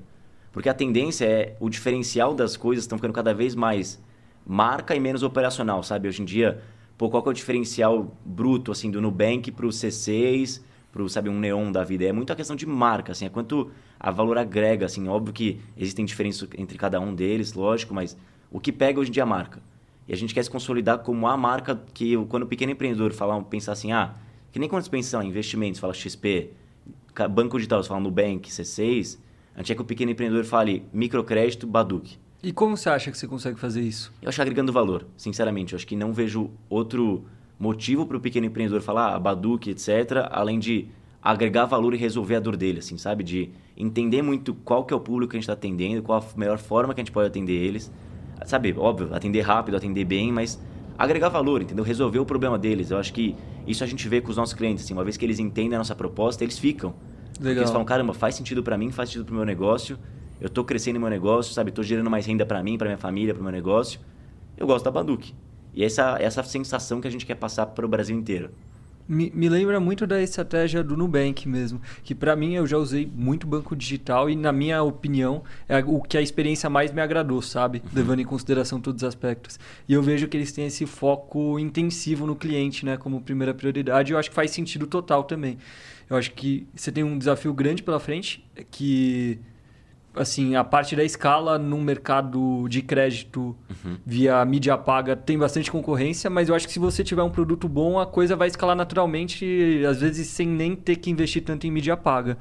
[0.53, 4.01] Porque a tendência é o diferencial das coisas estão ficando cada vez mais
[4.47, 6.07] marca e menos operacional, sabe?
[6.07, 6.63] Hoje em dia,
[6.97, 10.63] pô, qual que é o diferencial bruto, assim, do Nubank para o C6,
[10.95, 12.05] para o, sabe, um neon da vida?
[12.05, 15.09] É muito a questão de marca, assim, é quanto a valor agrega, assim.
[15.09, 18.17] Óbvio que existem diferenças entre cada um deles, lógico, mas
[18.49, 19.61] o que pega hoje em dia é a marca.
[20.07, 23.43] E a gente quer se consolidar como a marca que, quando o pequeno empreendedor falar,
[23.43, 24.15] pensar assim, ah,
[24.53, 26.51] que nem quando você pensa em investimentos, fala XP,
[27.33, 29.19] banco digital, você fala Nubank, C6,
[29.57, 32.17] a gente quer que o pequeno empreendedor fale microcrédito, Baduc.
[32.41, 34.13] E como você acha que você consegue fazer isso?
[34.23, 35.73] Eu acho agregando valor, sinceramente.
[35.73, 37.25] Eu acho que não vejo outro
[37.59, 40.89] motivo para o pequeno empreendedor falar ah, Baduc, etc., além de
[41.23, 43.25] agregar valor e resolver a dor dele, assim, sabe?
[43.25, 46.39] De entender muito qual que é o público que a gente está atendendo, qual a
[46.39, 47.91] melhor forma que a gente pode atender eles.
[48.45, 50.61] Sabe, óbvio, atender rápido, atender bem, mas
[50.99, 51.83] agregar valor, entendeu?
[51.83, 52.91] Resolver o problema deles.
[52.91, 53.35] Eu acho que
[53.67, 55.79] isso a gente vê com os nossos clientes, assim, uma vez que eles entendem a
[55.79, 56.95] nossa proposta, eles ficam.
[57.41, 57.63] Legal.
[57.63, 59.99] Eles falam, caramba, faz sentido para mim, faz sentido para o meu negócio,
[60.41, 61.71] eu estou crescendo no meu negócio, sabe?
[61.71, 63.99] Estou gerando mais renda para mim, para minha família, para o meu negócio.
[64.57, 65.35] Eu gosto da Baduc.
[65.75, 68.51] E essa essa sensação que a gente quer passar para o Brasil inteiro.
[69.07, 73.07] Me, me, lembra muito da estratégia do Nubank mesmo, que para mim eu já usei
[73.15, 77.43] muito banco digital e na minha opinião é o que a experiência mais me agradou,
[77.43, 77.83] sabe?
[77.85, 77.91] Uhum.
[77.93, 79.61] Levando em consideração todos os aspectos.
[79.87, 84.11] E eu vejo que eles têm esse foco intensivo no cliente, né, como primeira prioridade,
[84.11, 85.59] e eu acho que faz sentido total também.
[86.09, 89.39] Eu acho que você tem um desafio grande pela frente, que
[90.15, 93.97] assim, a parte da escala no mercado de crédito uhum.
[94.05, 97.69] via mídia paga tem bastante concorrência, mas eu acho que se você tiver um produto
[97.69, 101.71] bom, a coisa vai escalar naturalmente, às vezes sem nem ter que investir tanto em
[101.71, 102.39] mídia paga.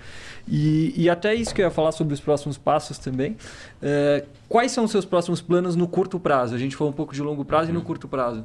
[0.48, 3.36] E, e até isso que eu ia falar sobre os próximos passos também.
[3.82, 6.56] É, quais são os seus próximos planos no curto prazo?
[6.56, 7.76] A gente falou um pouco de longo prazo uhum.
[7.76, 8.44] e no curto prazo.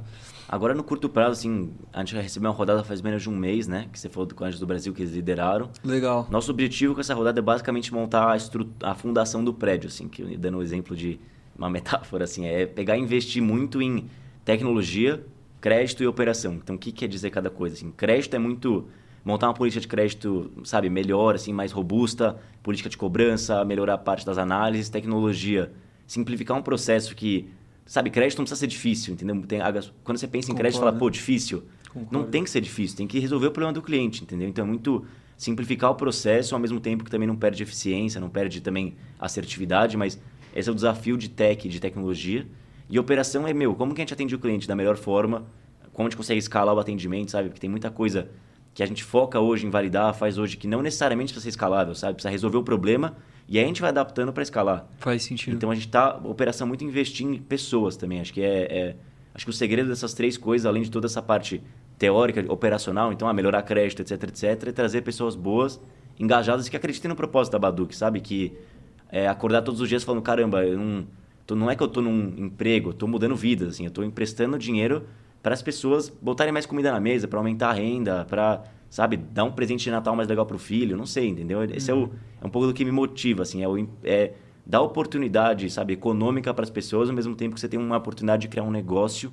[0.49, 3.69] Agora, no curto prazo, assim, a gente recebeu uma rodada faz menos de um mês,
[3.69, 3.87] né?
[3.93, 5.69] Que você falou do Cândido do Brasil, que eles lideraram.
[5.85, 6.27] Legal.
[6.31, 8.67] Nosso objetivo com essa rodada é basicamente montar a, estru...
[8.83, 11.21] a fundação do prédio, assim, que dando um exemplo de
[11.57, 14.09] uma metáfora, assim, é pegar e investir muito em
[14.43, 15.23] tecnologia,
[15.61, 16.55] crédito e operação.
[16.55, 17.77] Então, o que quer dizer cada coisa?
[17.77, 18.89] Assim, crédito é muito
[19.23, 23.99] montar uma política de crédito, sabe, melhor, assim, mais robusta, política de cobrança, melhorar a
[23.99, 25.71] parte das análises, tecnologia,
[26.07, 27.51] simplificar um processo que
[27.89, 29.43] Sabe, crédito não precisa ser difícil, entendeu?
[29.47, 29.61] Tem,
[30.05, 31.63] quando você pensa em crédito, fala, pô, difícil.
[31.89, 32.19] Concordo.
[32.19, 34.47] Não tem que ser difícil, tem que resolver o problema do cliente, entendeu?
[34.47, 35.07] Então é muito
[35.39, 39.97] simplificar o processo, ao mesmo tempo que também não perde eficiência, não perde também assertividade,
[39.97, 40.21] mas
[40.55, 42.47] esse é o desafio de tech, de tecnologia.
[42.91, 45.47] E operação é, meu, como que a gente atende o cliente da melhor forma,
[45.95, 47.49] como a gente consegue escalar o atendimento, sabe?
[47.49, 48.29] Porque tem muita coisa
[48.75, 51.95] que a gente foca hoje em validar, faz hoje, que não necessariamente precisa ser escalável,
[51.95, 52.15] sabe?
[52.15, 53.17] Precisa resolver o problema
[53.49, 54.87] e aí a gente vai adaptando para escalar.
[54.99, 55.57] Faz sentido.
[55.57, 58.21] Então a gente está, operação muito investir em pessoas também.
[58.21, 58.97] Acho que é, é,
[59.35, 61.63] acho que o segredo dessas três coisas, além de toda essa parte
[61.99, 65.81] teórica, operacional, então a melhorar crédito, etc, etc, é trazer pessoas boas,
[66.19, 68.21] engajadas que acreditem no propósito da Baduc, sabe?
[68.21, 68.53] Que
[69.11, 71.07] é, acordar todos os dias falando, caramba, eu não,
[71.47, 74.59] tô, não é que eu estou num emprego, estou mudando vidas, assim, eu estou emprestando
[74.59, 75.07] dinheiro
[75.43, 79.45] para as pessoas botarem mais comida na mesa, para aumentar a renda, para sabe, dar
[79.45, 81.63] um presente de Natal mais legal pro filho, não sei, entendeu?
[81.65, 82.03] Esse uhum.
[82.03, 82.11] é, o,
[82.43, 84.33] é um pouco do que me motiva, assim, é, o, é
[84.65, 88.43] dar oportunidade, sabe, econômica para as pessoas, ao mesmo tempo que você tem uma oportunidade
[88.43, 89.33] de criar um negócio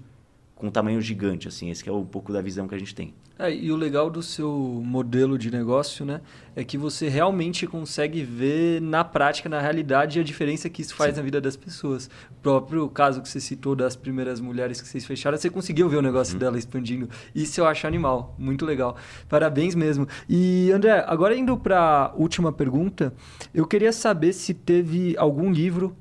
[0.56, 1.70] com um tamanho gigante, assim.
[1.70, 3.14] Esse é um pouco da visão que a gente tem.
[3.38, 6.22] É, e o legal do seu modelo de negócio, né,
[6.56, 11.14] é que você realmente consegue ver na prática, na realidade, a diferença que isso faz
[11.14, 11.18] Sim.
[11.18, 12.10] na vida das pessoas.
[12.32, 15.98] O próprio caso que você citou das primeiras mulheres que vocês fecharam, você conseguiu ver
[15.98, 16.40] o negócio uhum.
[16.40, 17.10] dela expandindo.
[17.34, 18.96] Isso eu acho animal, muito legal.
[19.28, 20.08] Parabéns mesmo.
[20.30, 23.14] E André, agora indo para a última pergunta,
[23.54, 25.94] eu queria saber se teve algum livro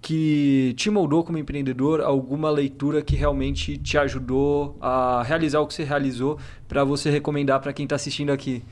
[0.00, 5.74] que te moldou como empreendedor, alguma leitura que realmente te ajudou a realizar o que
[5.74, 8.62] você realizou para você recomendar para quem está assistindo aqui?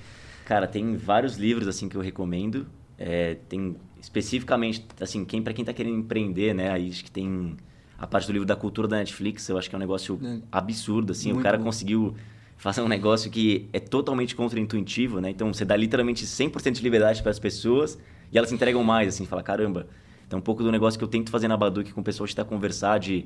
[0.46, 2.66] Cara, tem vários livros assim que eu recomendo.
[2.96, 6.70] É, tem especificamente assim quem para quem está querendo empreender, né?
[6.70, 7.56] Aí acho que tem
[7.98, 9.46] a parte do livro da cultura da Netflix.
[9.48, 10.38] Eu acho que é um negócio é.
[10.50, 11.28] absurdo assim.
[11.28, 11.64] Muito o cara bom.
[11.64, 12.14] conseguiu
[12.56, 15.28] fazer um negócio que é totalmente contraintuitivo, né?
[15.28, 17.98] Então você dá literalmente 100% de liberdade para as pessoas
[18.32, 19.26] e elas entregam mais assim.
[19.26, 19.86] Fala caramba
[20.28, 22.44] Então, um pouco do negócio que eu tento fazer na Baduque com pessoas que está
[22.44, 23.24] conversar de...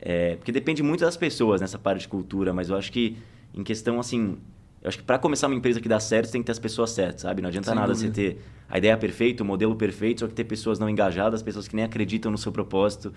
[0.00, 3.16] É, porque depende muito das pessoas nessa parte de cultura, mas eu acho que
[3.54, 4.36] em questão, assim...
[4.82, 6.58] Eu acho que para começar uma empresa que dá certo, você tem que ter as
[6.58, 7.40] pessoas certas, sabe?
[7.40, 8.12] Não adianta Sem nada dúvida.
[8.12, 11.68] você ter a ideia perfeita, o modelo perfeito, só que ter pessoas não engajadas, pessoas
[11.68, 13.12] que nem acreditam no seu propósito.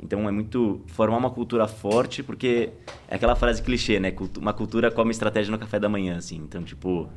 [0.00, 2.70] Então é muito formar uma cultura forte, porque
[3.06, 4.12] é aquela frase clichê, né?
[4.38, 6.38] Uma cultura come estratégia no café da manhã, assim.
[6.38, 7.08] Então, tipo,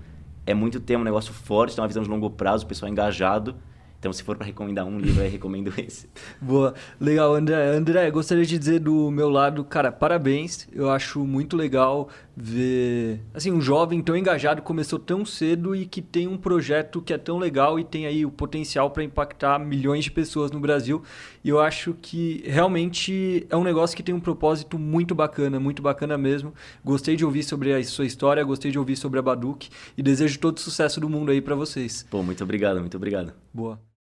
[0.45, 3.55] é muito ter um negócio forte, ter uma visão de longo prazo, o pessoal engajado
[4.05, 6.07] então, se for para recomendar um livro, eu recomendo esse.
[6.39, 6.75] Boa.
[7.01, 7.69] Legal, André.
[7.69, 10.67] André, gostaria de dizer do meu lado, cara, parabéns.
[10.71, 16.03] Eu acho muito legal ver, assim, um jovem tão engajado, começou tão cedo e que
[16.03, 20.03] tem um projeto que é tão legal e tem aí o potencial para impactar milhões
[20.03, 21.01] de pessoas no Brasil.
[21.43, 25.81] E eu acho que realmente é um negócio que tem um propósito muito bacana, muito
[25.81, 26.53] bacana mesmo.
[26.83, 30.37] Gostei de ouvir sobre a sua história, gostei de ouvir sobre a Baduque e desejo
[30.37, 32.05] todo o sucesso do mundo aí para vocês.
[32.07, 33.33] Pô, muito obrigado, muito obrigado.
[33.51, 33.79] Boa.